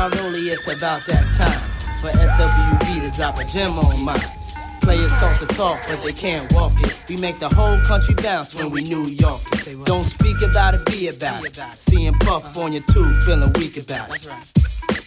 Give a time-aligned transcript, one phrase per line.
[0.00, 1.60] my rollie, it's about that time
[2.00, 4.16] for SWV to drop a gem on mine.
[4.80, 7.04] Players talk the talk, but they can't walk it.
[7.06, 9.84] We make the whole country bounce when we New York it.
[9.84, 11.62] Don't speak about it, be about it.
[11.74, 14.59] Seeing Puff on your tube, feeling weak about it.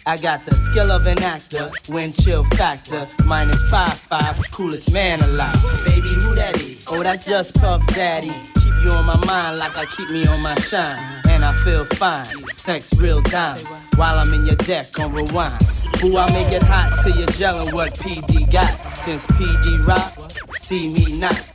[0.06, 5.22] I got the skill of an actor, wind chill factor, minus five five, coolest man
[5.22, 5.54] alive.
[5.86, 6.86] Baby, who that is?
[6.90, 8.34] Oh, that's just Puff Daddy.
[8.62, 10.92] Keep you on my mind like I keep me on my shine,
[11.30, 12.26] and I feel fine.
[12.48, 13.58] Sex real time
[13.96, 15.62] while I'm in your deck on rewind.
[16.02, 18.96] Who I make it hot till you're gelling what PD got.
[18.98, 21.50] Since PD rock, see me not.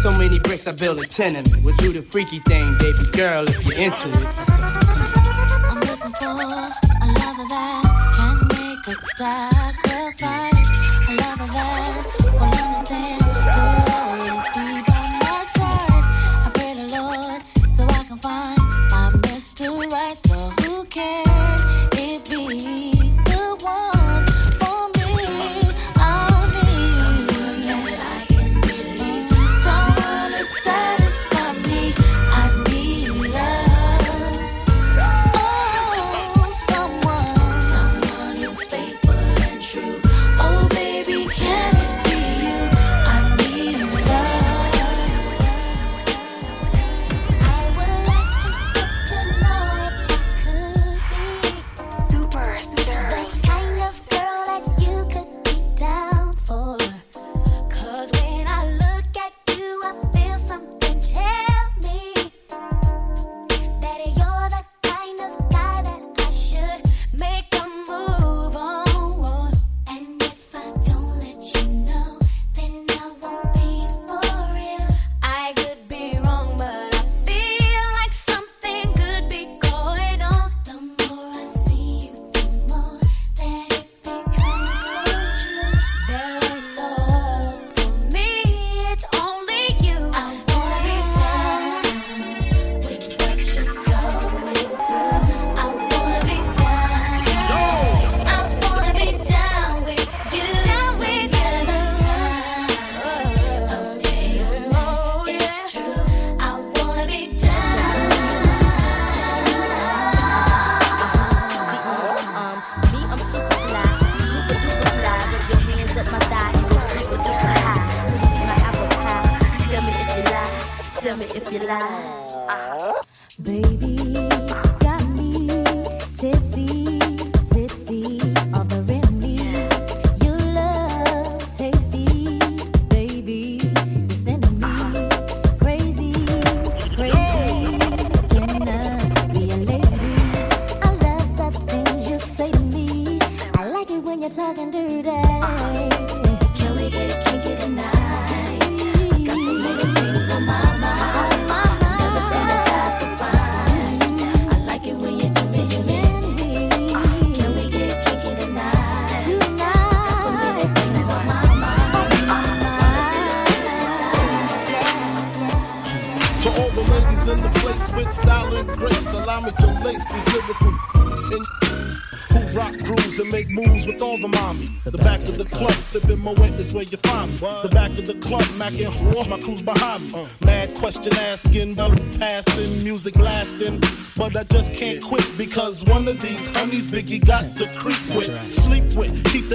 [0.00, 1.62] So many bricks I build a tenement.
[1.62, 4.26] We'll do the freaky thing, baby girl, if you're into it.
[5.68, 6.93] I'm looking for
[7.34, 7.82] a lover that
[8.16, 10.53] can make a sacrifice.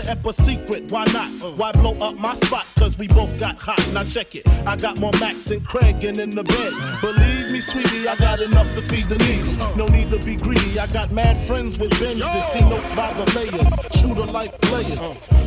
[0.02, 0.92] The ep a secret.
[0.92, 1.30] Why not?
[1.58, 2.66] Why blow up my spot?
[2.78, 3.82] Cause we both got hot.
[3.94, 4.48] Now check it.
[4.66, 6.74] I got more Mac than Craig and in the bed.
[7.02, 9.54] Believe me, sweetie, I got enough to feed the needy.
[9.76, 10.80] No need to be greedy.
[10.80, 12.44] I got mad friends with Benzes.
[12.52, 13.74] See notes by the layers.
[14.00, 15.00] Shooter life players.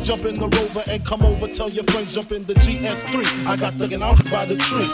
[0.03, 1.47] Jump in the rover and come over.
[1.47, 3.47] Tell your friends, jump in the GS3.
[3.47, 4.89] I got the out by the tree.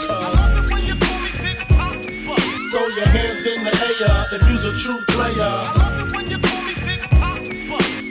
[2.70, 3.74] Throw your hands in the
[4.08, 6.49] air if you's a true player.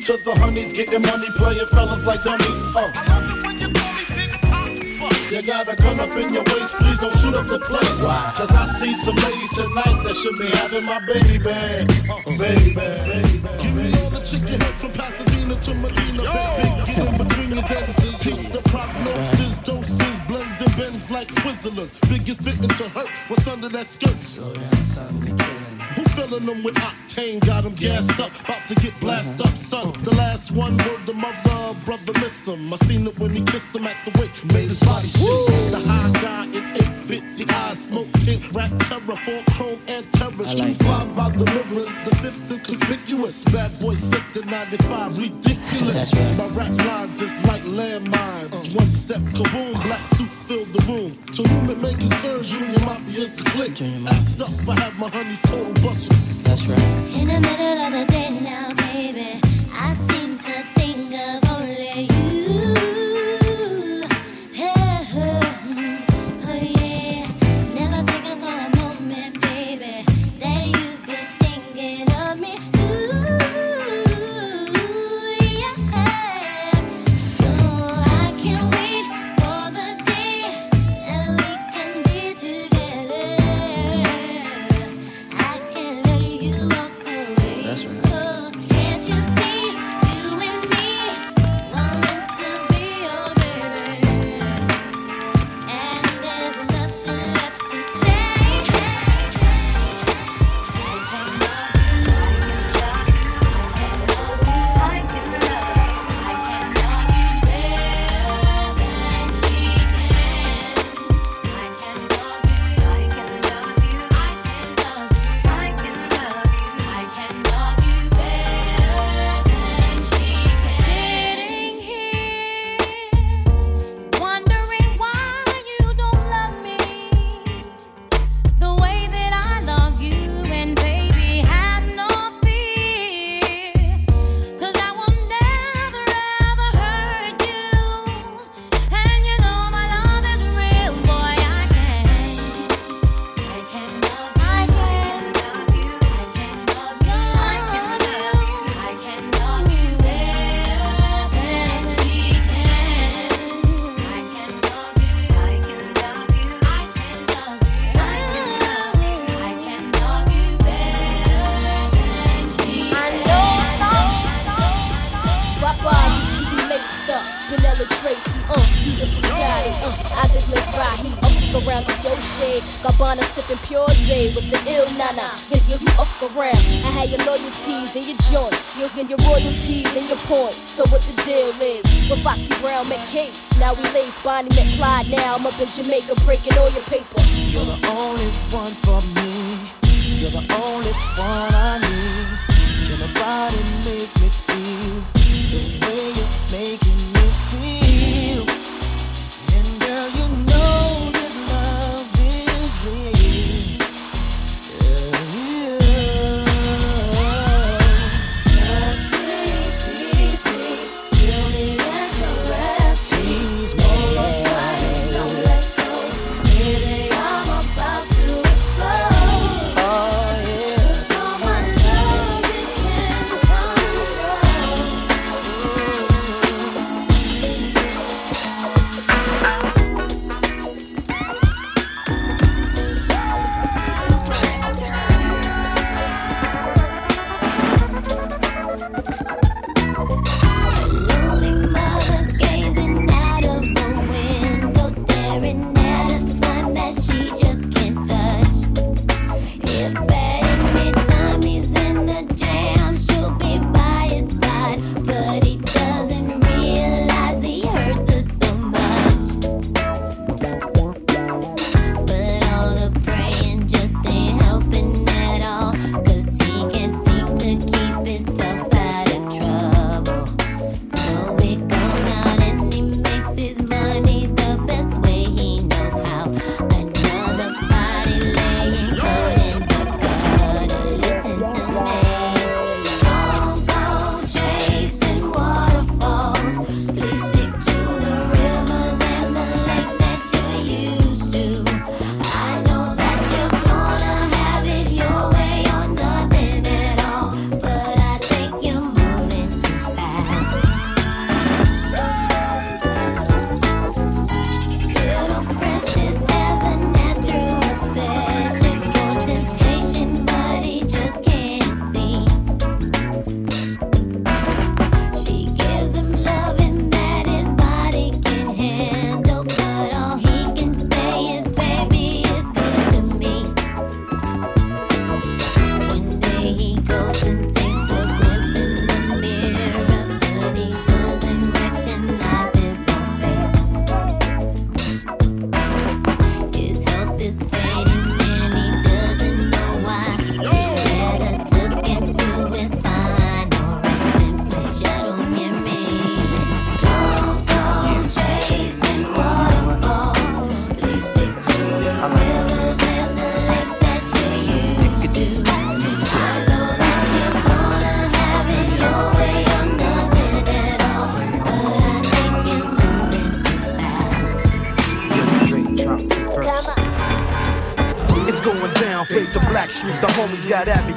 [0.09, 2.65] To the honeys, getting money, playing fellas like dummies.
[2.73, 2.89] Uh.
[5.29, 8.01] You got a gun up in your waist, please don't shoot up the place.
[8.33, 11.38] Cause I see some ladies tonight that should be having my baby.
[11.45, 11.85] Uh,
[12.41, 13.38] baby, baby.
[13.61, 16.23] Give me all the chicken heads from Pasadena to Medina.
[16.25, 18.17] Bet big, get in between your dances.
[18.17, 21.94] Keep the prognosis, doses, blends and bends like Twizzlers.
[22.09, 24.17] Biggest fitting to hurt what's under that skirt.
[26.00, 27.46] Who filling them with octane?
[27.46, 29.92] Got them gassed up, about to get blasted up, son.
[30.04, 32.72] The last one word the mother, brother miss him.
[32.72, 35.72] I seen it when he kissed him at the wake, made his body shake.
[35.72, 40.29] The high guy in 50 eyes, smoke tint, rap terror, four chrome and terror.
[40.29, 43.44] Like Street fly by the mirrors, the fifth is conspicuous.
[43.45, 46.13] Bad boy slipped in 95, ridiculous.
[46.13, 46.38] Right.
[46.38, 48.53] My rap lines is like landmines.
[48.53, 51.09] Uh, one step, kaboom, black suits fill the room.
[51.33, 53.81] To whom it may concern, Junior Mafia's the click.
[53.81, 56.15] Act up, I have my honey's total bustle.
[56.44, 56.77] That's right.
[57.17, 59.41] In the middle of the day now, baby,
[59.73, 62.99] I seem to think of only you.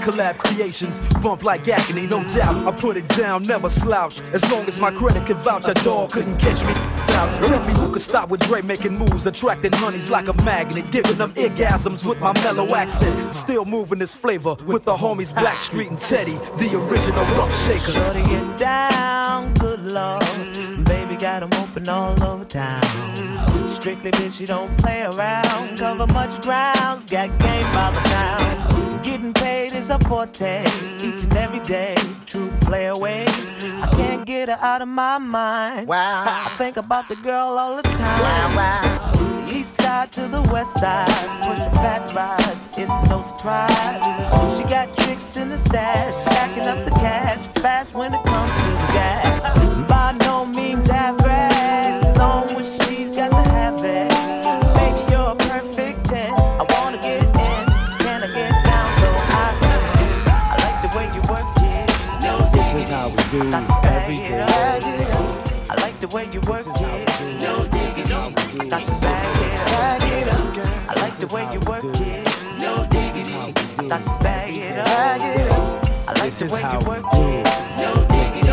[0.02, 2.66] Collab creations, bump like agony, no doubt.
[2.66, 4.20] I put it down, never slouch.
[4.32, 6.74] As long as my credit can vouch, a dog couldn't catch me.
[7.48, 11.16] Tell me who could stop with Dre making moves, attracting honeys like a magnet, giving
[11.16, 13.32] them orgasms with my mellow accent.
[13.32, 17.94] Still moving this flavor with the homies Blackstreet and Teddy, the original rough shakers.
[17.94, 20.24] Shorty get down, good lord.
[20.84, 22.82] Baby got 'em open all over town.
[23.68, 25.78] Strictly bitch, you don't play around.
[25.78, 29.02] Cover much grounds, got game by the pound.
[29.02, 29.61] Getting paid
[29.92, 30.62] a forte,
[30.98, 31.94] each and every day.
[32.24, 33.26] True play away.
[33.28, 35.86] I can't get her out of my mind.
[35.86, 36.24] Wow.
[36.46, 38.20] I think about the girl all the time.
[38.20, 39.48] Wow, wow.
[39.48, 41.06] East side to the west side,
[41.42, 44.56] pushing fat rides, it's no surprise.
[44.56, 48.62] She got tricks in the stash, stacking up the cash, fast when it comes to
[48.62, 49.88] the gas.
[49.88, 51.21] By no means average,
[63.32, 63.40] do
[63.84, 64.44] every day.
[64.44, 67.08] I like the way you work it.
[67.40, 68.10] No diggity.
[68.68, 70.42] Got to bag it up.
[70.90, 72.28] I like the way you work it.
[72.58, 73.52] No diggity.
[73.88, 74.86] Got to bag it up.
[76.08, 77.46] I like the way you work it.
[77.80, 78.52] No diggity.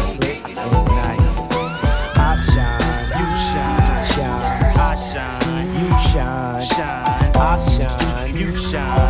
[2.15, 4.43] I shine, you shine, shine.
[4.77, 7.31] I shine, you shine, shine.
[7.35, 9.08] I shine, you shine.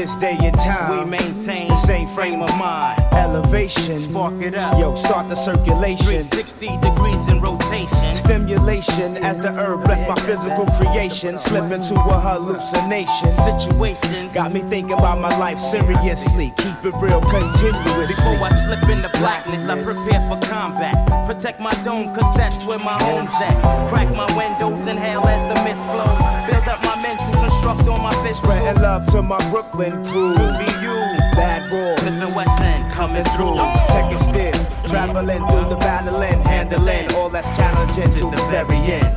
[0.00, 2.98] This day and time, we maintain the same frame of mind.
[3.12, 4.78] Elevation, spark it up.
[4.78, 6.06] Yo, start the circulation.
[6.06, 8.16] 360 degrees in rotation.
[8.16, 11.38] Stimulation as the herb bless my physical creation.
[11.38, 13.30] Slip into a hallucination.
[13.44, 16.50] Situation got me thinking about my life seriously.
[16.56, 18.06] Keep it real continuously.
[18.08, 20.96] Before I slip into blackness, I prepare for combat.
[21.26, 23.52] Protect my dome, cause that's where my home's at.
[23.90, 26.48] Crack my windows, inhale as the mist flows.
[26.48, 28.38] Build up my mental construct on my fist.
[28.42, 30.34] Spreading love to my Brooklyn crew.
[30.34, 30.96] Be you.
[31.34, 31.96] Bad boy.
[32.00, 33.56] Smith and West End coming through.
[33.88, 34.88] Take it still.
[34.88, 39.16] Traveling through the battling, handling all that's challenging to the very end.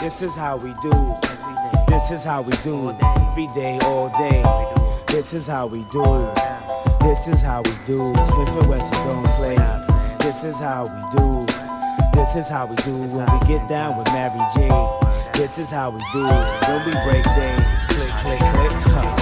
[0.00, 1.16] This is how we do.
[1.88, 2.90] This is how we do.
[3.02, 4.42] Every day, all day.
[5.08, 6.30] This is how we do.
[7.00, 8.12] This is how we do.
[8.12, 9.56] Smith and Wesson don't play.
[9.56, 11.46] Out This is how we do.
[12.14, 15.09] This is how we do when we get down with Mary J.
[15.40, 17.64] This is how we do when we break things.
[17.88, 18.72] Click, click, click.
[18.92, 19.16] Huh.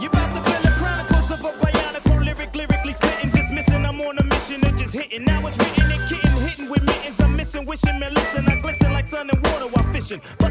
[0.00, 0.32] You about
[5.52, 5.65] to
[10.10, 10.45] water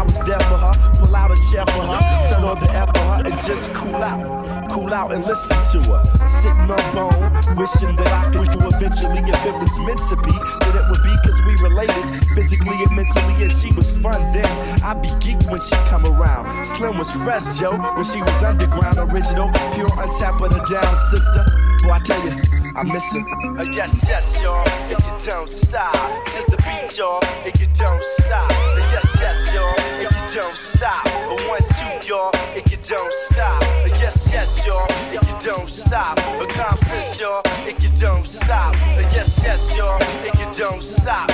[0.00, 0.72] I was there for her.
[0.96, 4.00] Pull out a chair for her, turn on the air for her, and just cool
[4.00, 4.24] out.
[4.70, 6.00] Cool out and listen to her.
[6.40, 7.20] Sitting on bone,
[7.60, 10.32] wishing that I could do eventually if it was meant to be.
[10.32, 12.00] That it would be cause we related
[12.32, 14.48] physically and mentally, and she was fun then.
[14.80, 16.48] I'd be geeked when she come around.
[16.64, 21.44] Slim was fresh, yo, when she was underground, original, pure untapped, but a down sister.
[21.84, 22.40] Boy, I tell you,
[22.76, 23.20] I miss her.
[23.58, 25.92] Uh, yes, yes, y'all, If you don't stop.
[25.92, 28.50] To the beat, y'all, If you don't stop.
[28.50, 31.06] Uh, yes, yes, y'all, If you don't stop.
[31.06, 33.62] Uh, one, two, y'all, If you don't stop.
[33.62, 36.18] Uh, yes, yes, y'all, If you don't stop.
[36.18, 38.74] Uh, conference, y'all, If you don't stop.
[38.74, 41.30] Uh, yes, yes, y'all, If you don't stop.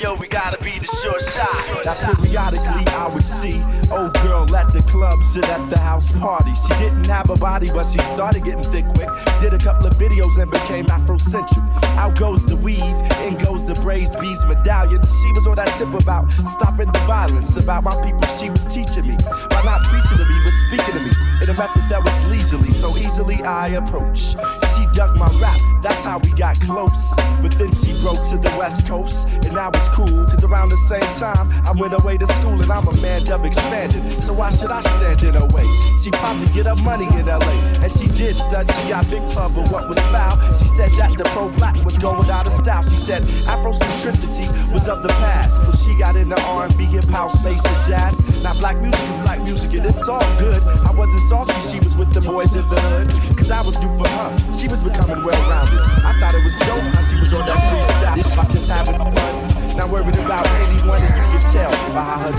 [0.00, 1.48] Yo, we gotta be the short shot.
[1.84, 6.52] Now periodically I would see old girl at the club, sit at the house party.
[6.54, 9.08] She didn't have a body, but she started getting thick quick.
[9.40, 11.64] Did a couple of videos and became Afrocentric.
[11.96, 12.82] Out goes the weave,
[13.24, 15.02] in goes the braids, beads, medallion.
[15.02, 18.26] She was on that tip about stopping the violence, about my people.
[18.38, 19.16] She was teaching me
[19.50, 21.12] by not preaching to me, but speaking to me
[21.42, 24.36] in a method that was leisurely, so easily I approach.
[24.74, 27.14] She dug my rap, that's how we got close.
[27.42, 30.76] But then she broke to the west coast, and that was cool, cause around the
[30.76, 34.22] same time I went away to school, and I'm a man of expanded.
[34.22, 35.66] So why should I stand in her way?
[35.98, 39.52] She probably get her money in LA, and she did stud, she got big club,
[39.54, 40.36] but what was foul?
[40.54, 42.82] She said that the pro black was going out of style.
[42.82, 47.64] She said Afrocentricity was of the past, but she got into R&B, hip hop, space,
[47.64, 48.20] and jazz.
[48.42, 50.60] Now black music is black music, and it's all good.
[50.86, 53.90] I wasn't salty, she was with the boys in the hood, cause I was new
[53.98, 54.54] for her.
[54.54, 55.80] She was becoming well-rounded.
[56.04, 58.16] I thought it was dope how she was on that freestyle.
[58.16, 59.63] This just having fun.
[59.76, 62.32] Not worried about anyone, and you can tell by her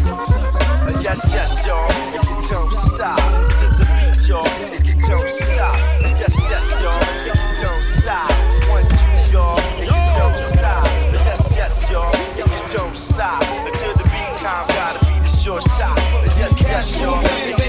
[0.87, 3.19] Uh, yes, yes, y'all, you don't stop.
[3.59, 5.75] To the beat, y'all, you don't stop.
[5.75, 8.31] Uh, yes, yes, y'all, you don't stop.
[8.71, 10.85] One, two, y'all, you don't stop.
[10.85, 12.45] Uh, yes, yes, y'all, you
[12.77, 13.41] don't stop.
[13.67, 15.97] Until the beat time, gotta be the short shot.
[16.39, 17.64] Yes, yes, y'all, and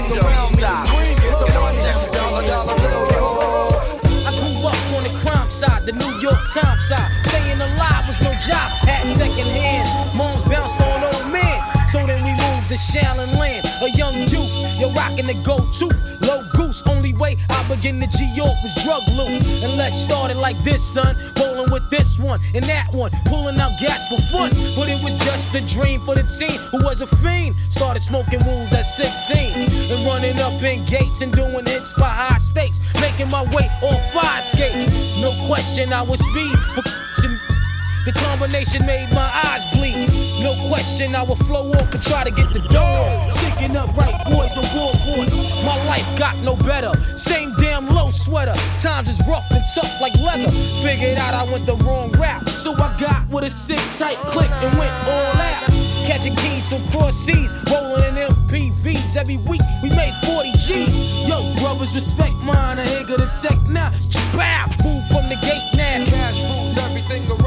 [5.87, 7.09] the New York Times side.
[7.27, 9.89] Staying alive was no job, had second hands.
[10.13, 11.63] Moms bounced on old men.
[11.87, 14.51] So then we moved to Shallon Land, a young youth.
[14.77, 15.87] You're rocking the go-to,
[16.19, 16.43] low
[17.91, 19.41] way the G York was drug loot.
[19.63, 21.15] And let's start it like this, son.
[21.37, 24.51] Rolling with this one and that one, pulling out gats for fun.
[24.75, 27.55] But it was just a dream for the team who was a fiend.
[27.69, 29.37] Started smoking wools at 16
[29.91, 32.79] and running up in gates and doing hits by high stakes.
[32.99, 34.91] Making my way on fire skates.
[35.21, 36.81] No question, I was speed for
[38.07, 39.96] the combination made my eyes bleed.
[40.39, 43.29] No question, I would flow off and try to get the dough.
[43.31, 45.31] Sticking up right boys on board.
[45.65, 46.91] My life got no better.
[47.17, 48.53] Same damn low sweater.
[48.77, 50.51] Times is rough and tough like leather.
[50.81, 52.47] Figured out I went the wrong route.
[52.59, 55.67] So I got with a sick tight click and went all out.
[56.05, 59.61] Catching keys from cross seas, rolling in MPVs every week.
[59.81, 60.85] We made 40 G.
[61.27, 62.79] Yo, brothers, respect mine.
[62.79, 63.91] I ain't gonna tech now.
[64.33, 66.05] Bow, move from the gate now.
[66.05, 67.46] Cash rules everything around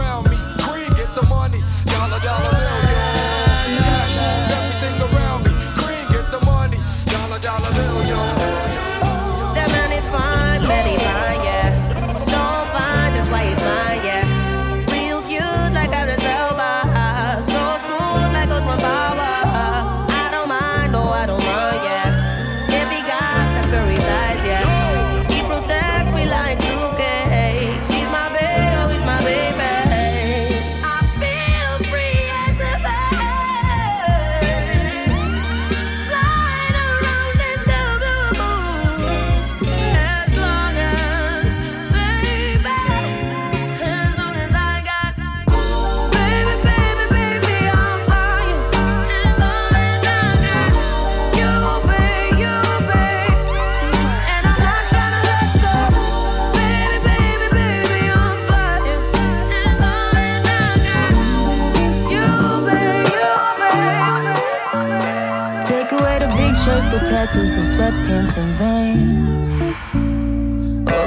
[66.65, 69.77] shirts, the tattoos, the sweatpants and veins.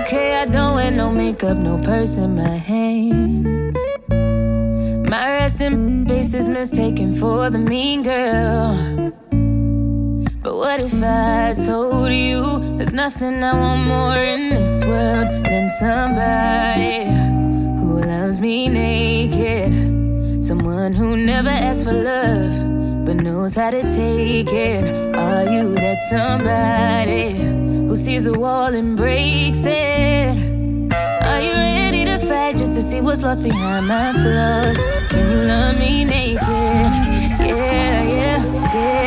[0.01, 3.77] Okay, I don't wear no makeup, no purse in my hands.
[5.09, 9.13] My resting face is mistaken for the mean girl.
[10.41, 12.41] But what if I told you
[12.77, 17.05] there's nothing I want more in this world than somebody
[17.79, 19.71] who loves me naked?
[20.43, 22.72] Someone who never asks for love
[23.05, 25.15] but knows how to take it.
[25.15, 27.37] Are you that somebody
[27.87, 30.37] who sees a wall and breaks it?
[31.25, 34.77] Are you ready to fight just to see what's lost behind my flaws?
[35.09, 36.39] Can you love me naked?
[36.39, 39.02] Yeah, yeah, yeah,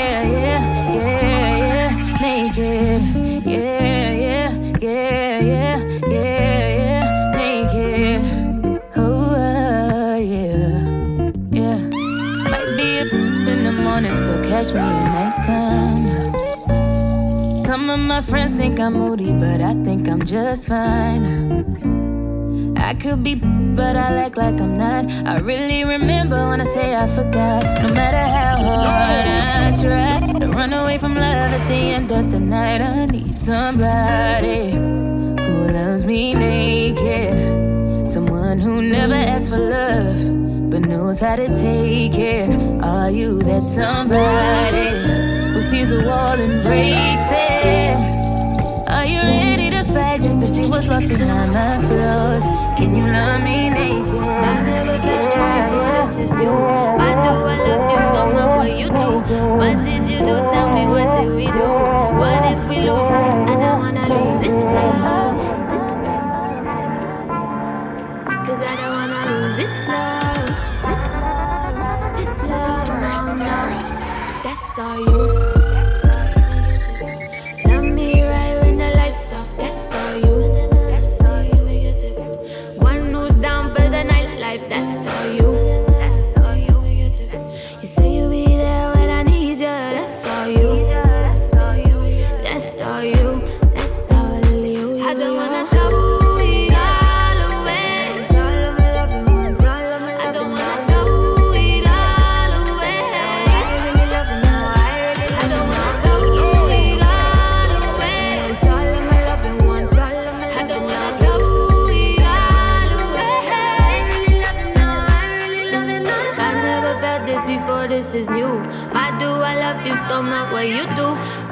[17.96, 21.34] of my friends think I'm moody, but I think I'm just fine.
[22.76, 25.10] I could be, but I act like I'm not.
[25.24, 27.62] I really remember when I say I forgot.
[27.82, 29.26] No matter how hard
[29.66, 33.36] I try to run away from love at the end of the night, I need
[33.38, 38.10] somebody who loves me naked.
[38.10, 40.18] Someone who never asks for love,
[40.86, 42.48] knows how to take it.
[42.82, 44.88] Are you that somebody
[45.52, 47.96] who sees a wall and breaks it?
[48.90, 52.42] Are you ready to fight just to see what's lost behind my flaws?
[52.78, 54.20] Can you love me naked?
[54.20, 56.54] I never felt this this is new.
[57.00, 58.56] Why do I love you so much?
[58.58, 59.10] What you do?
[59.58, 60.34] What did you do?
[60.54, 61.70] Tell me what did we do?
[62.20, 63.06] What if we lose?
[63.06, 63.26] it?
[63.50, 65.34] I don't wanna lose this love.
[68.46, 70.15] Cause I don't wanna lose this love.
[74.46, 75.55] That's all you.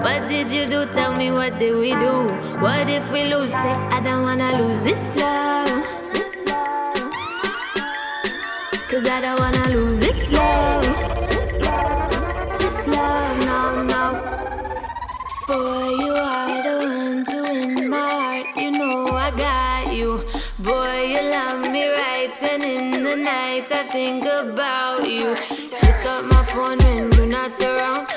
[0.04, 0.84] What did you do?
[0.92, 2.28] Tell me what did we do?
[2.60, 3.78] What if we lose it?
[3.96, 5.70] I don't wanna lose this love.
[8.90, 10.84] Cause I don't wanna lose this love.
[12.58, 14.04] This love, no, no.
[15.48, 18.46] Boy, you are the one to win my heart.
[18.58, 20.22] You know I got you.
[20.58, 22.36] Boy, you love me right.
[22.42, 25.34] And in the night, I think about you.
[25.80, 28.13] Pick up my phone when you're not around.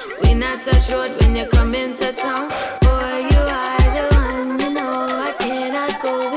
[0.47, 2.47] Not touch road when you come into town.
[2.79, 4.59] Boy, you are the one.
[4.61, 6.36] You know I cannot go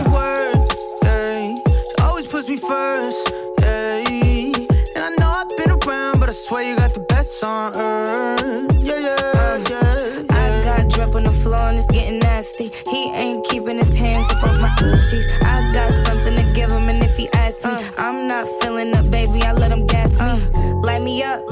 [0.00, 0.54] she work,
[1.04, 1.56] ayy.
[1.66, 3.32] She always puts me first,
[3.62, 4.54] ayy.
[4.94, 8.72] And I know I've been around, but I swear you got the best on earth.
[8.78, 10.22] Yeah, yeah, yeah.
[10.30, 12.70] I got drip on the floor and it's getting nasty.
[12.90, 14.74] He ain't keeping his hands up off my
[15.10, 15.26] cheeks.
[15.42, 17.82] I got something to give him, and if he asks me, uh.
[17.98, 19.42] I'm not feeling up, baby.
[19.42, 20.26] I let him gas me.
[20.26, 20.74] Uh.
[20.82, 21.48] Light me up,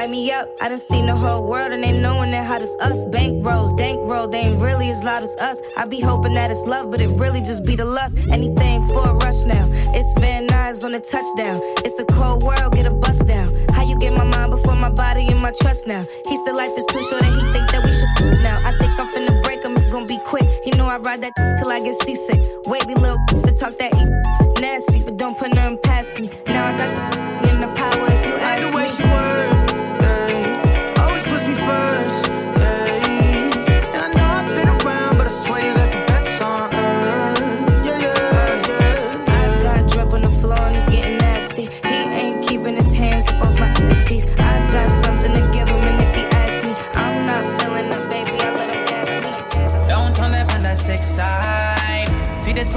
[0.00, 0.48] light me up.
[0.62, 3.04] I done seen the whole world and they knowing that hot as us.
[3.06, 5.60] Bank rolls, dank roll, they ain't really as loud as us.
[5.76, 8.16] I be hoping that it's love, but it really just be the lust.
[8.30, 9.66] Anything for a rush now.
[9.98, 11.60] It's Van Nuys on the touchdown.
[11.84, 13.48] It's a cold world, get a bust down.
[13.74, 16.02] How you get my mind before my body and my trust now?
[16.30, 18.56] He said life is too short and he think that we should f- now.
[18.64, 20.48] I think I'm finna break him, it's gonna be quick.
[20.64, 22.40] He know I ride that till I get seasick.
[22.68, 26.30] Wavy little to talk that e- nasty, but don't put nothing past me.
[26.46, 27.49] Now I got the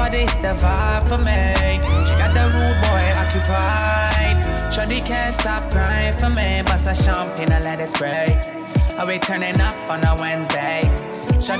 [0.03, 1.39] body, the vibe for me.
[2.05, 4.37] She got the rude boy occupied.
[4.73, 6.61] Shawty can't stop crying for me.
[6.65, 8.27] Bust a champagne and let it spray.
[8.97, 10.81] Are we turning up on a Wednesday?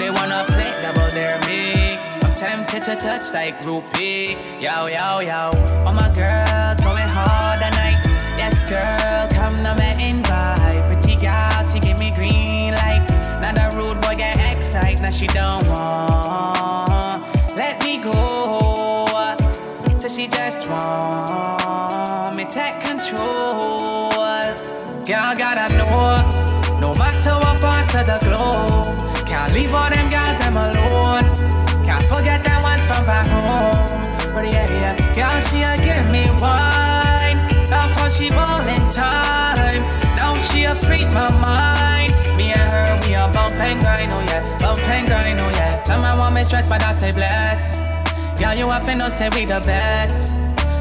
[0.02, 1.98] They wanna play double dare me.
[2.24, 4.38] I'm tempted to touch like rupee.
[4.60, 5.42] Yo, yo, yo.
[5.86, 8.00] All my girls going hard tonight.
[8.42, 10.84] Yes, girl, come to me invite.
[10.90, 13.06] Pretty girl, she give me green light.
[13.42, 15.02] Now the rude boy get excited.
[15.02, 16.93] Now she don't want.
[20.24, 24.10] She just want me take control.
[25.10, 26.80] Girl, gotta know.
[26.80, 29.28] No matter what part of the globe.
[29.28, 31.26] Can't leave all them guys them alone.
[31.84, 34.34] Can't forget them ones from back home.
[34.34, 37.40] But yeah, yeah, girl, she'll give me wine.
[37.70, 39.82] Love how she ballin' time.
[40.16, 42.38] Now she a freak my mind.
[42.38, 45.84] Me and her, we a bump and grind, oh yeah, bump and grind, oh yeah.
[45.84, 47.93] Time I want stress, but I say bless.
[48.44, 50.28] Girl, you have to know say we the best.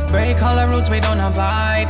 [0.09, 1.87] Break all the rules, we don't abide.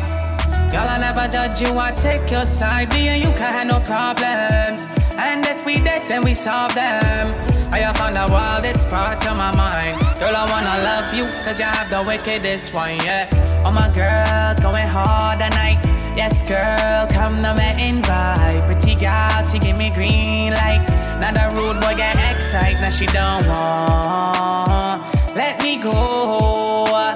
[0.70, 2.90] Girl, I never judge you, I take your side.
[2.90, 4.86] Me and you can have no problems.
[5.16, 7.32] And if we dead, then we solve them.
[7.72, 9.98] I have found the wildest part of my mind.
[10.20, 13.24] Girl, I wanna love you, cause you have the wickedest one, yeah.
[13.64, 15.80] All my girls going hard tonight.
[16.14, 18.66] Yes, girl, come to me invite.
[18.66, 20.84] Pretty girl, she give me green light.
[21.18, 25.21] Now the rude boy get excited, now she don't want.
[25.34, 27.14] Let me go.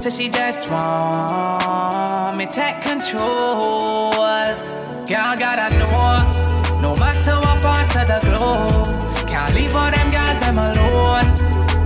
[0.00, 4.10] So she just want me take control.
[4.12, 6.80] Girl, I gotta know.
[6.80, 9.28] No matter what part of the globe.
[9.28, 11.36] Can't leave all them guys them alone.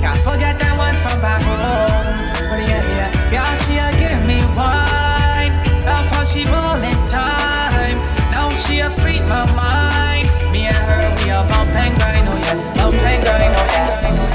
[0.00, 2.16] Can't forget them ones from back home.
[2.48, 5.52] But yeah, yeah, girl, she'll give me wine.
[5.84, 7.98] Love how she rollin' time.
[8.32, 10.28] Now she a freak my mind.
[10.50, 14.27] Me and her, we a bump and grind, oh yeah, bump and grind, oh yeah.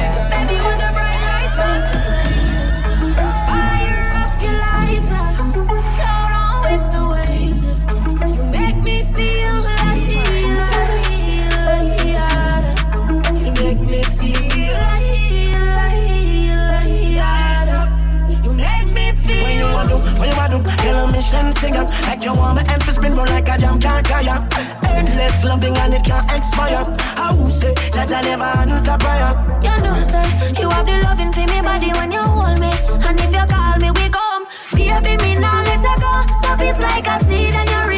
[21.64, 22.02] Mission singer.
[22.04, 24.48] Like you want my emphasis spin roll like a jam can't tire.
[24.88, 26.84] Endless loving and it can't expire.
[27.18, 29.32] I will say, that I never answer prayer.
[29.64, 32.72] You know, say you have the loving for me body when you hold me,
[33.08, 34.46] and if you call me, we come.
[34.74, 36.14] Baby, me now let her go.
[36.48, 37.93] Love is like a seed and you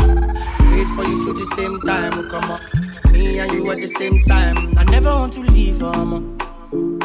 [0.00, 2.60] Wait for you through the same time, we come up.
[3.12, 4.56] Me and you at the same time.
[4.78, 6.22] I never want to leave, mama.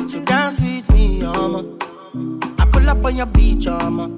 [0.07, 1.77] So dance with me, mama.
[2.59, 4.09] I pull up on your beach, mama.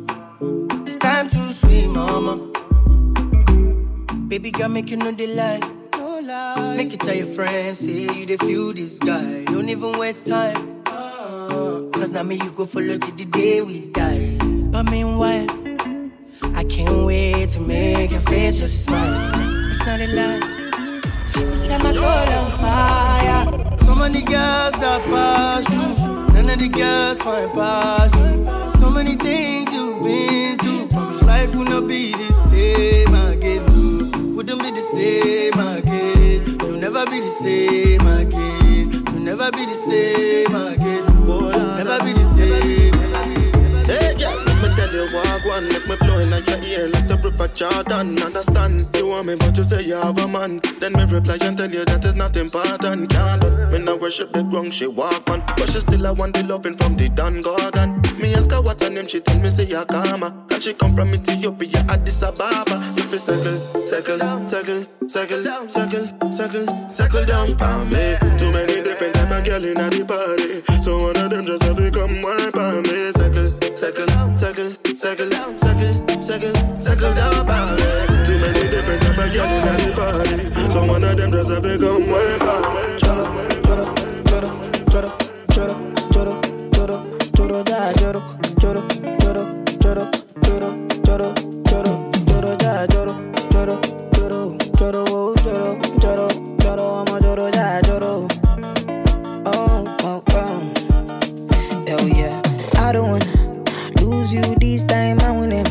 [0.86, 2.52] It's time to swim, mama.
[4.28, 5.60] Baby girl, make you know the lie.
[5.94, 6.76] No lie.
[6.76, 9.46] Make it tell your friends, say you the feel this guy.
[9.46, 10.82] Don't even waste time.
[10.88, 14.38] Uh, Cause now me you go follow till the day we die.
[14.72, 15.48] But meanwhile,
[16.69, 19.32] can't wait to make your face just smile.
[19.69, 20.41] It's not a lie.
[21.36, 23.78] You set my soul on fire.
[23.86, 26.34] So many girls that pass through.
[26.34, 28.80] None of the girls find past you.
[28.80, 30.88] So many things you've been through.
[30.88, 34.36] Promise life will not be the same again.
[34.36, 36.60] Wouldn't be the same again.
[36.62, 38.91] You'll never be the same again.
[38.91, 41.04] You'll never be the same again.
[41.28, 43.05] Oh, never be the same.
[44.95, 48.21] You what one Make me blow in your ear like the river Jordan.
[48.21, 50.62] Understand, you want me but you say you have a man.
[50.79, 54.31] Then me reply and tell you that is not important Can't let me not worship
[54.31, 57.41] the ground she walk on But she still I want the loving from the Dan
[57.41, 58.01] Gorgon.
[58.21, 60.95] Me ask her what's her name, she tell me say you karma And she come
[60.95, 62.93] from Ethiopia, Addis Ababa.
[62.95, 68.17] You feel circle, circle, circle, circle, circle, circle, circle down for me.
[68.38, 70.63] Too many different type of girl in the party.
[70.81, 73.12] So one of them just have to come wipe on me.
[73.12, 77.84] Circle, Settle down, settle, settle down, settle, settle, settle down, body.
[78.26, 80.69] Too many different type of girls in the party.
[80.71, 82.44] So one of them just have to come with
[104.06, 105.65] lose you this time, I win him.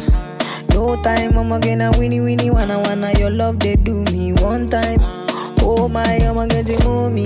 [0.71, 5.01] No time, I'm gonna winnie winnie wanna wanna your love they do me one time.
[5.63, 7.25] Oh my, I'm gonna get mommy.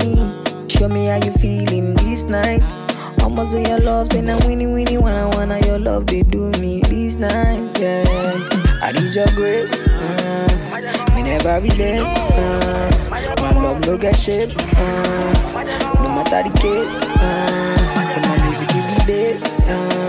[0.68, 2.62] Show me how you feeling this night.
[3.22, 6.82] I'ma say your love, say now winnie winnie wanna wanna your love they do me
[6.82, 7.78] this night.
[7.80, 8.04] Yeah,
[8.82, 9.72] I need your grace.
[9.88, 12.06] Uh, me never relent.
[12.36, 12.90] Uh,
[13.40, 14.50] my love no get shape.
[14.76, 15.32] Uh,
[16.02, 16.96] no matter the case.
[17.16, 17.78] Uh,
[18.28, 19.42] my music give me bass.
[19.68, 20.07] Uh,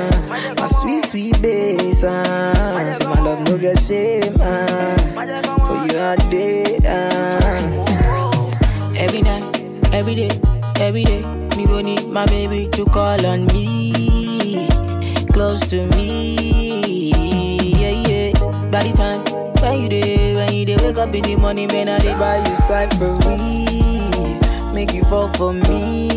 [0.81, 2.03] sweet sweet bass.
[2.03, 4.35] Uh, say my love no get shame.
[4.39, 4.97] Uh,
[5.67, 6.77] for you all day.
[6.85, 7.75] Uh,
[8.97, 9.43] every night,
[9.93, 10.29] every day,
[10.79, 11.21] every day.
[11.57, 14.67] Me go need my baby to call on me,
[15.33, 17.11] close to me.
[17.81, 18.31] Yeah, yeah.
[18.71, 19.21] By the time
[19.61, 22.37] when you day, when you day, wake up in the morning, man, I did buy
[22.37, 23.65] you cyphery,
[24.73, 26.07] make you fall for me.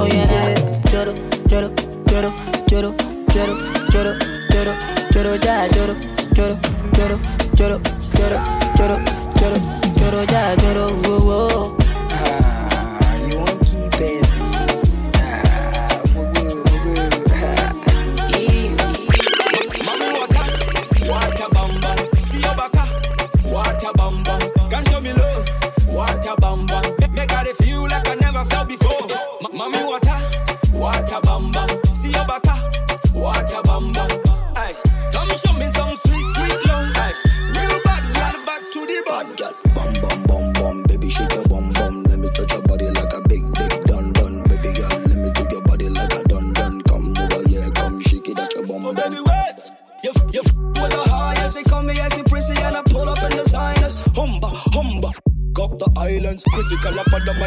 [0.00, 0.54] Oh yeah, yeah.
[0.90, 1.12] Joro,
[1.48, 1.68] joro,
[2.06, 2.32] joro,
[2.68, 2.94] joro,
[3.34, 3.54] joro,
[3.92, 4.12] joro,
[4.52, 4.72] joro,
[5.14, 5.94] joro, ja, joro,
[6.34, 6.58] joro,
[6.96, 7.18] joro,
[7.56, 7.80] joro,
[8.18, 8.38] joro,
[8.78, 8.96] joro,
[9.40, 9.58] joro,
[10.00, 11.76] joro, ja, joro, whoa, oh, oh.
[11.78, 11.87] whoa.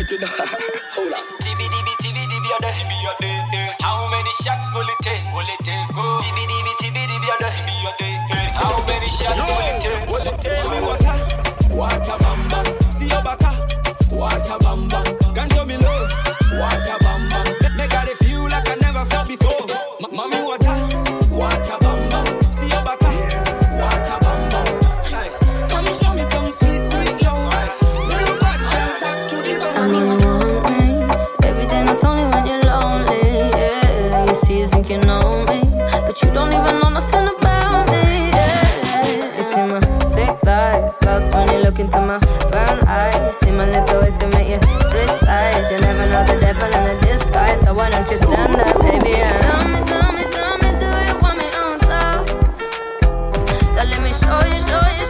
[0.01, 0.61] Up on the mic.
[0.61, 1.23] in the- Hold up.
[1.41, 2.73] TBDB TBDB a day.
[2.77, 3.37] TB a day.
[3.53, 3.73] eh.
[3.81, 5.23] How many shots will it take?
[5.33, 5.87] Will it take?
[5.93, 6.19] Go.
[6.21, 7.51] TBDB TBDB a day.
[7.55, 8.15] TB a day.
[8.33, 8.51] eh.
[8.61, 10.09] How many shots will it take?
[10.09, 10.65] Will it take?
[10.71, 11.17] Me water,
[11.69, 12.65] water bam bam.
[12.91, 13.51] See your baka,
[14.11, 15.05] water bam bam.
[15.35, 16.11] Can show me love,
[16.59, 16.97] water
[41.81, 42.19] into my
[42.51, 43.35] brown eyes.
[43.37, 45.71] See my little ways can make you switch sides.
[45.71, 49.15] You never know the devil in a disguise, so why don't you stand up, baby?
[49.15, 52.29] And tell me, tell me, tell me, do you want me on top?
[53.73, 55.00] So let me show you, show you.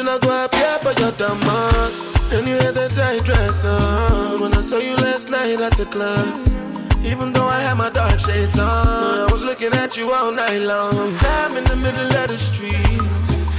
[0.00, 1.92] Soon I go appear for your demand.
[2.32, 5.86] And you had that tight dress on when I saw you last night at the
[5.86, 6.48] club.
[7.04, 10.62] Even though I had my dark shades on, I was looking at you all night
[10.62, 11.16] long.
[11.20, 13.02] I'm in the middle of the street.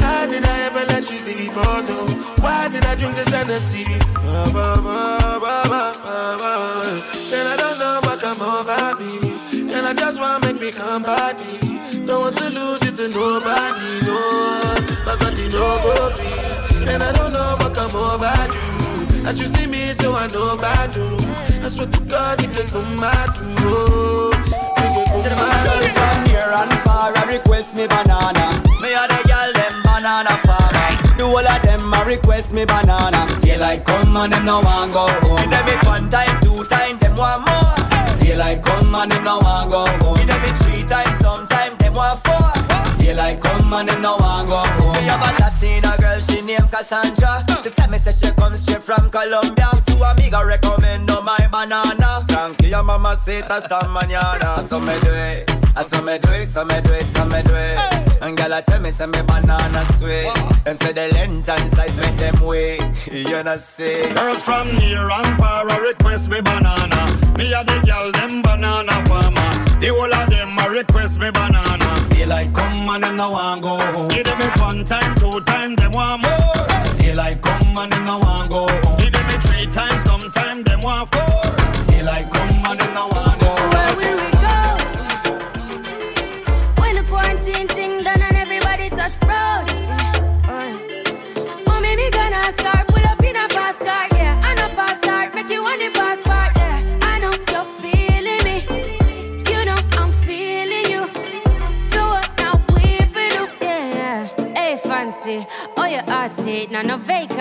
[0.01, 1.53] How did I ever let you leave?
[1.53, 1.99] Oh no,
[2.43, 3.85] why did I drink this Hennessy?
[4.53, 4.67] Ba.
[7.37, 9.73] And I don't know what come over me.
[9.73, 11.70] And I just wanna make me come body.
[12.07, 14.75] Don't want to lose you to nobody, no.
[15.05, 16.89] But God, you know, go be.
[16.91, 19.27] And I don't know what come over you.
[19.27, 21.17] As you see me, so I know about you.
[21.63, 24.31] I swear to God, you can come out to know.
[25.21, 28.61] Girls from near and far I request me banana.
[28.81, 31.17] Me a the girl them banana farmer.
[31.17, 33.39] Do all of them a request me banana.
[33.39, 35.37] Daylight come and them no want go home.
[35.37, 38.17] Give them one time, two time, them want more.
[38.19, 40.17] Daylight come and them no one go home.
[40.17, 42.97] Give them three times, sometime them want four.
[42.97, 44.93] Daylight come and them no want go home.
[44.93, 47.45] Me have a Latina girl, she named Cassandra.
[47.63, 49.69] She tell me say she come straight from Colombia.
[49.87, 52.25] So amiga recommend no my banana.
[52.27, 54.61] Tranquilla mama say hasta mañana.
[54.61, 55.60] So me do it.
[55.75, 58.21] I saw me do it, so me do it, so me do it.
[58.21, 60.31] And girl, I tell me, say me banana sweet.
[60.65, 62.81] Them say the length and size make them wait.
[63.11, 64.07] You know see.
[64.13, 67.17] Girls from near and far a request me banana.
[67.37, 69.79] Me a the girl them banana farmer.
[69.79, 72.07] The whole of them a request me banana.
[72.09, 74.07] Daylight come and them no want go home.
[74.09, 76.97] Give them it one time, two time, them want more.
[76.97, 78.97] Daylight come and them no want go home.
[78.97, 81.41] Give them it three times, sometime them want four.
[81.87, 83.71] Daylight come and them no want go home.
[83.73, 84.05] Where we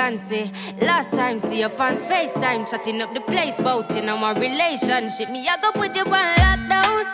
[0.01, 5.29] Last time, see up on FaceTime, chatting up the place, bout in our relationship.
[5.29, 7.05] Me, I go put you on lockdown.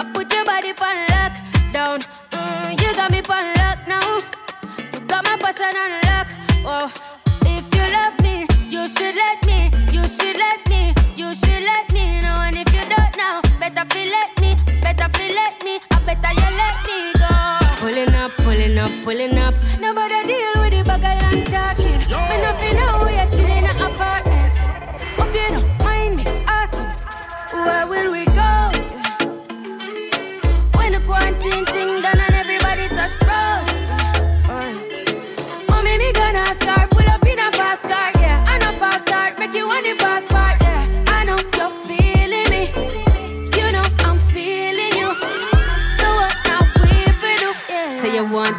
[0.00, 2.02] I put your body on lockdown.
[2.30, 4.22] Mm, you got me on lock now.
[4.94, 6.28] You got my person on lock.
[6.64, 6.90] Oh,
[7.44, 9.68] if you love me, you should let me.
[9.92, 10.94] You should let me.
[11.14, 12.40] You should let me know.
[12.40, 14.56] And if you don't know, better feel let me.
[14.80, 15.78] Better feel let me.
[15.90, 17.30] I better you let me go.
[17.84, 19.54] Pulling up, pulling up, pulling up.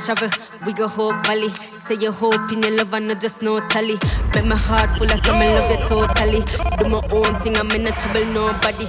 [0.05, 0.29] Travel,
[0.67, 1.49] we go whole valley.
[1.49, 3.97] Say you hope in your love and not just no tally.
[4.35, 6.41] Make my heart full of some love you totally.
[6.77, 8.87] Do my own thing, I'm in not trouble nobody.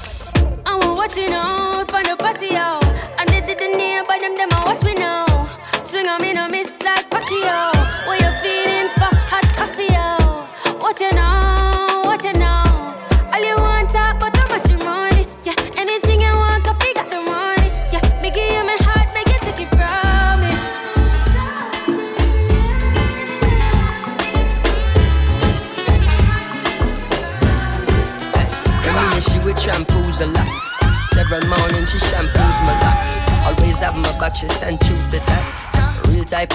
[0.67, 2.85] I'm watching out for the party out.
[3.19, 5.49] And they did the neighbor them, them I watch me now.
[5.89, 7.76] Swing on me, no miss like Pacquiao.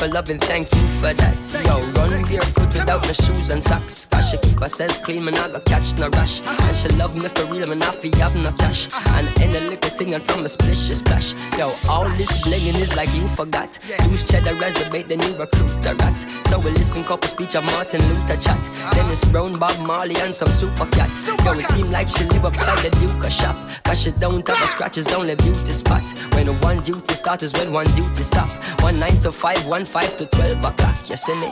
[0.01, 1.63] Of loving, thank you for that.
[1.63, 4.10] Yo, run barefoot without my shoes and socks.
[4.31, 6.41] She keep herself clean, man, I got catch no rush.
[6.47, 8.87] And she love me for real, man, I feel have no cash.
[9.09, 11.33] And any little thing and from a splish, she splash.
[11.57, 13.77] Yo, all this blinging is like you forgot.
[14.09, 16.17] Use cheddar as the bait, then you recruit the rat.
[16.47, 18.69] So we listen couple speech of Martin Luther chat.
[18.93, 21.27] Dennis Brown, Bob Marley, and some super cats.
[21.43, 23.57] Yo, it seem like she live upside the Duke shop.
[23.83, 26.03] Cause she don't have a scratch, it's only beauty spot.
[26.35, 28.49] When one duty start is when one duty stop.
[28.81, 31.09] One nine to five, one five to twelve o'clock.
[31.09, 31.51] You see me?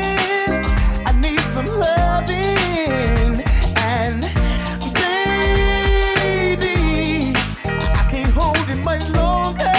[3.77, 4.21] and
[4.97, 6.67] baby,
[7.77, 9.69] I can't hold it much longer.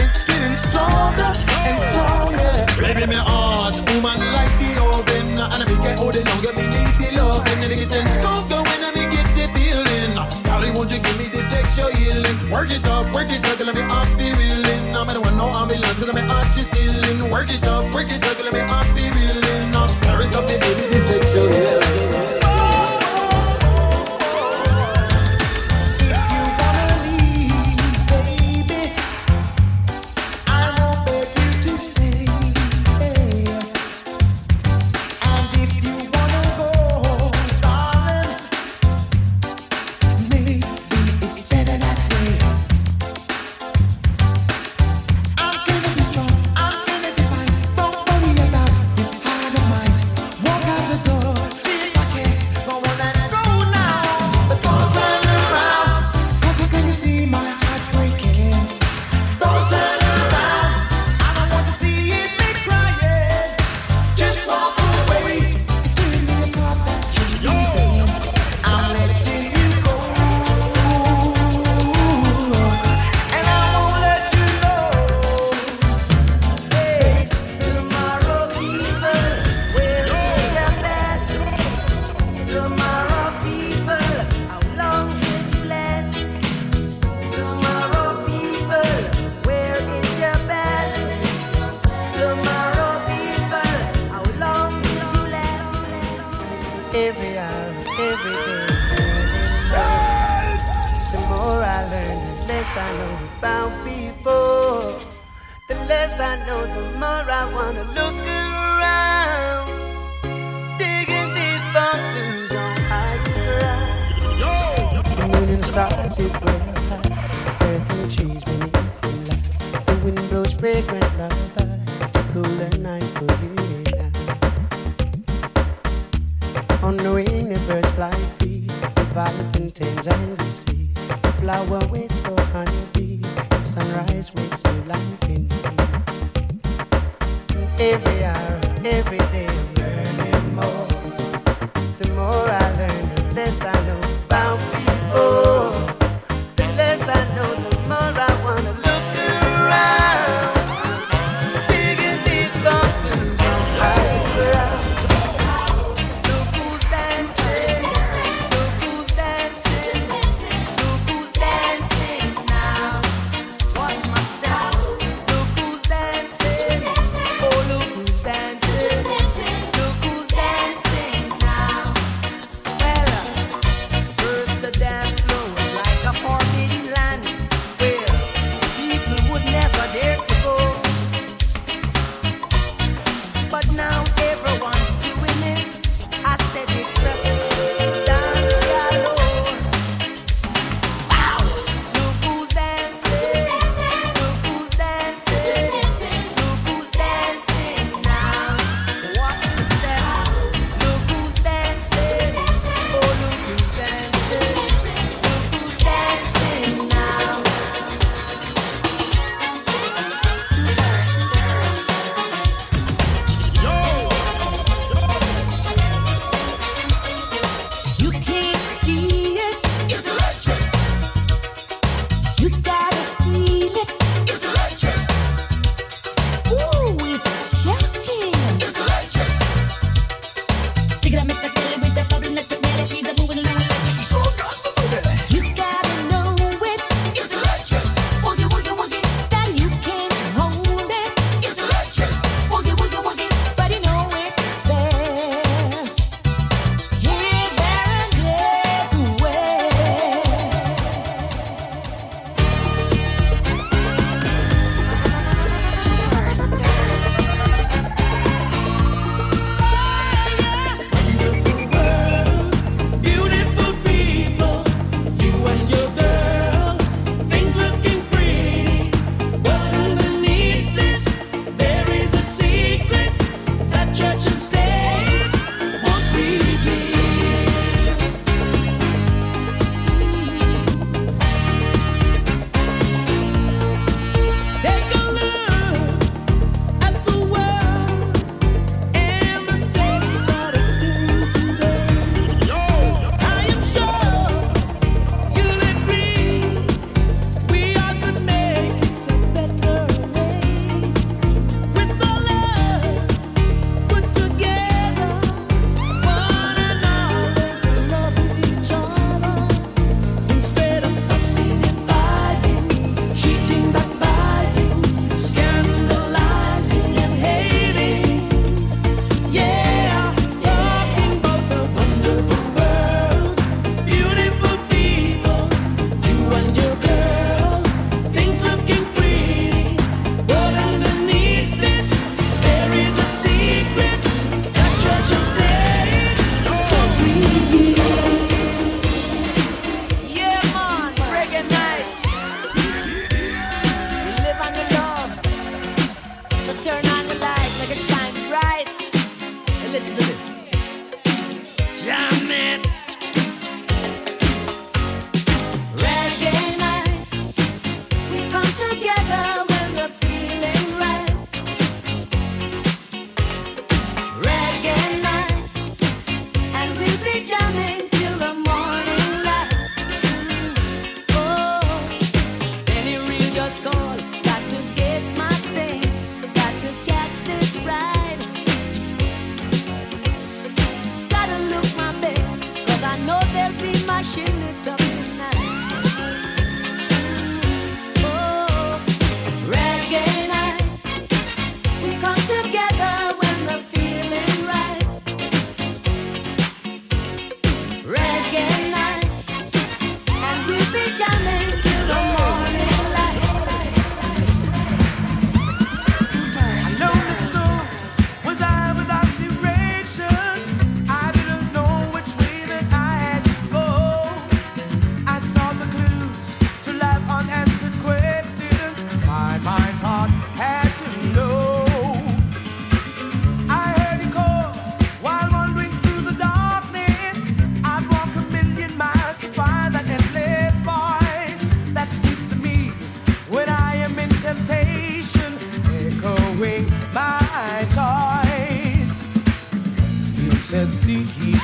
[0.00, 1.36] It's getting stronger
[1.68, 2.52] and stronger.
[2.80, 6.52] Baby, me heart, woman like the oven, and I make it hold it longer.
[6.56, 10.16] Me need the love, and then it gets stronger when I make it the feeling.
[10.44, 12.36] Dolly, won't you give me the sexual healing?
[12.50, 14.96] Work it up, work it up, let me off the reeling.
[14.96, 16.72] I'm in want no ambulance, cause I'm an artist.
[17.30, 19.45] Work it up, work it up, let me off be reeling.
[20.16, 22.25] Turn it up, you give me the sexual.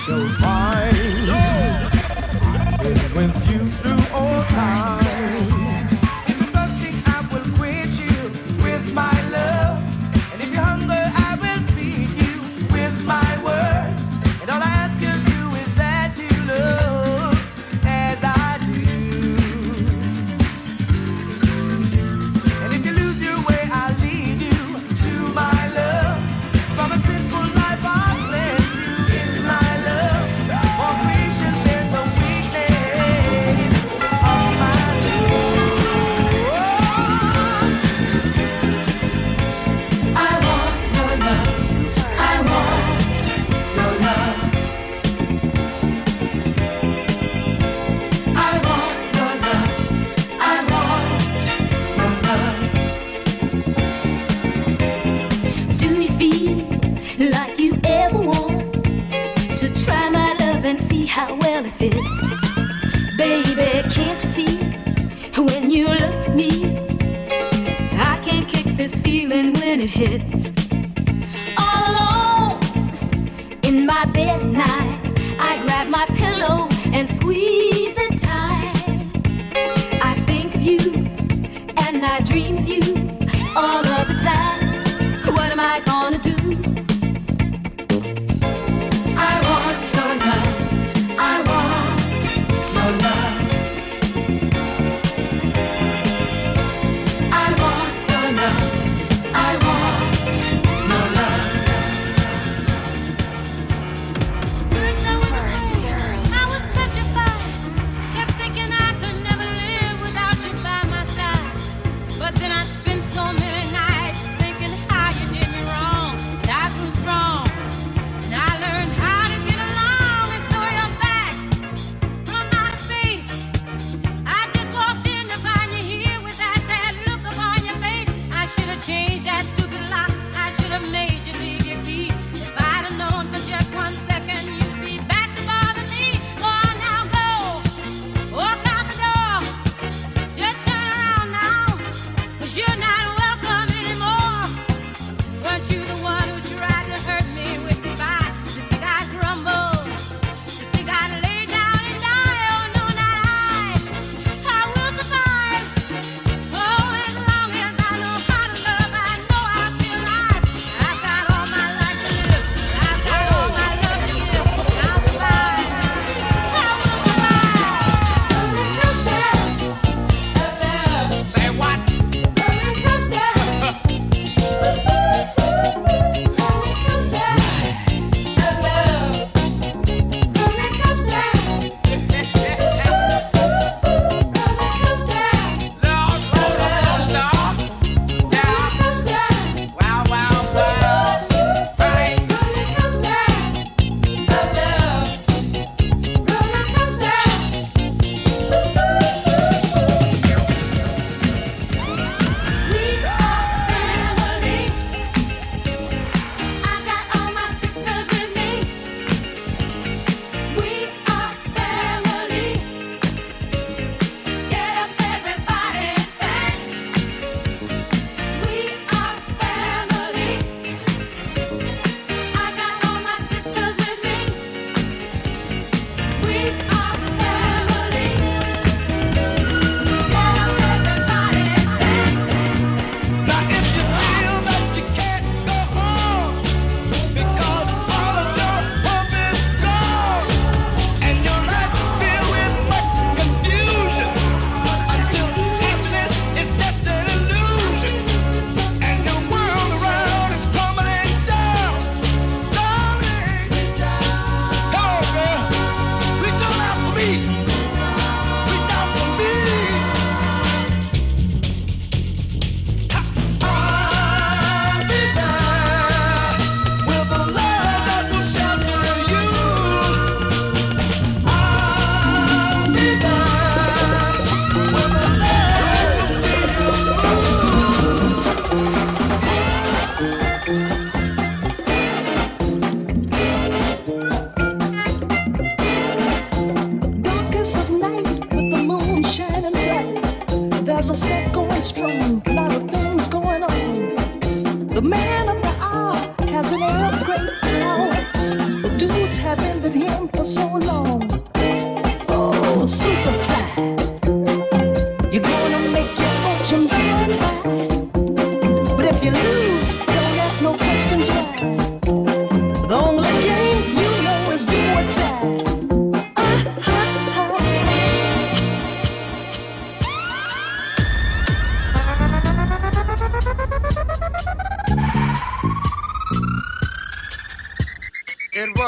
[0.04, 0.41] Seek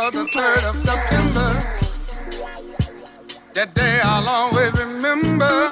[0.05, 1.51] Was the 3rd of September.
[3.55, 5.71] That day I'll always remember.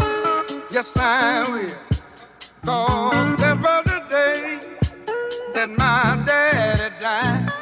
[0.70, 1.76] Yes, I will.
[2.64, 4.58] Cause that was the day
[5.52, 7.52] that my daddy died.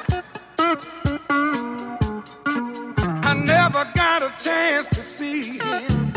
[3.24, 6.12] I never got a chance to see him.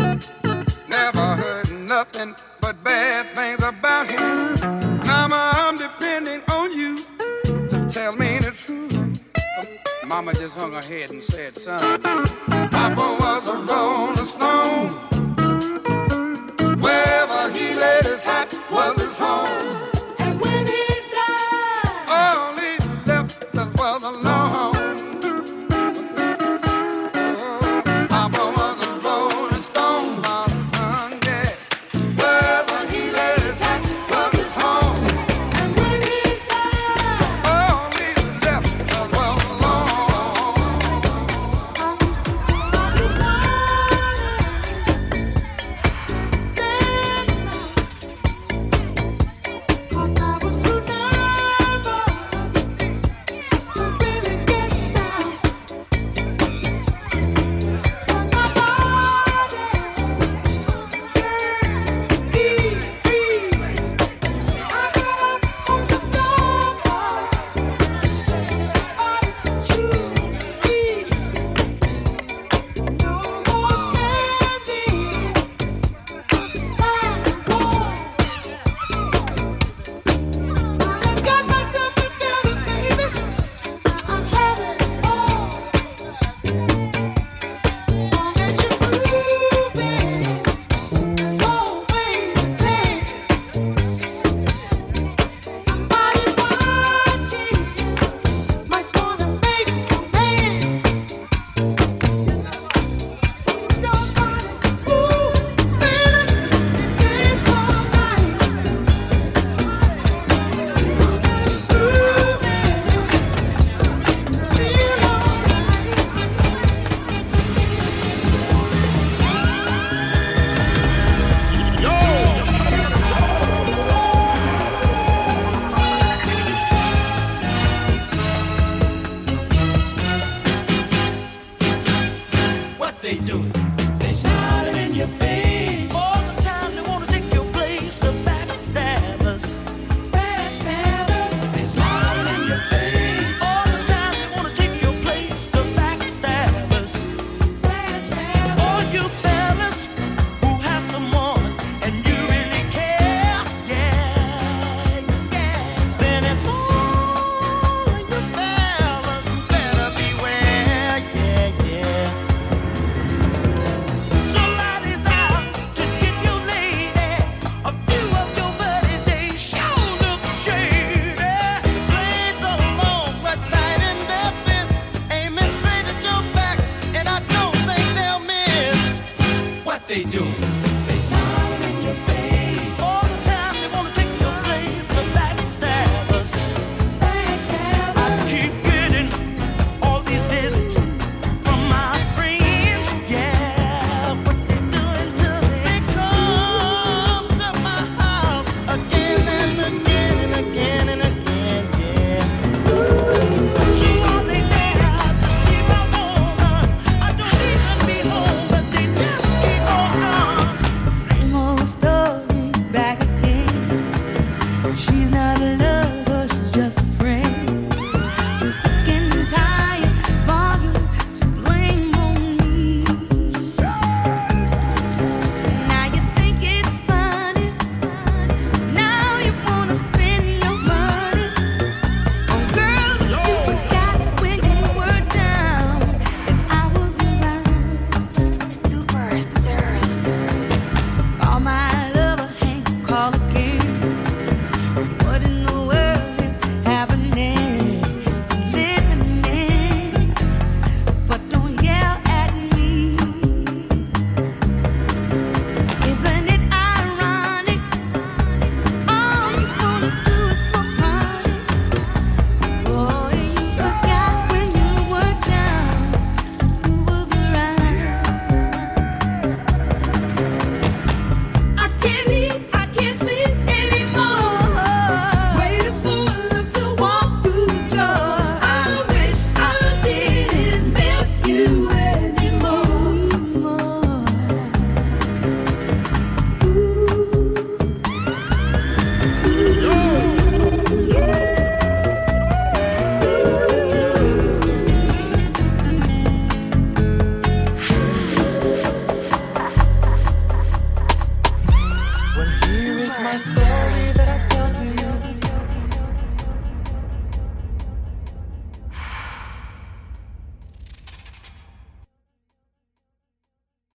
[0.88, 2.36] Never heard nothing
[10.14, 14.89] Mama just hung her head and said, son, Papa was a rolling stone.
[16.80, 19.93] Wherever he laid his hat was his home.